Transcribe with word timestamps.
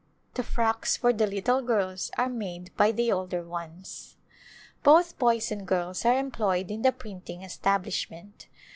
The 0.33 0.41
frocks 0.41 0.97
for 0.97 1.13
the 1.13 1.27
little 1.27 1.61
girls 1.61 2.09
are 2.17 2.27
made 2.27 2.75
by 2.75 2.91
the 2.91 3.11
older 3.11 3.43
ones. 3.43 4.15
Both 4.81 5.19
boys 5.19 5.51
and 5.51 5.67
girls 5.67 6.05
are 6.05 6.17
employed 6.17 6.71
in 6.71 6.81
the 6.81 6.91
printing 6.91 7.43
establishment. 7.43 8.47